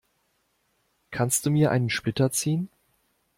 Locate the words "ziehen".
2.31-2.69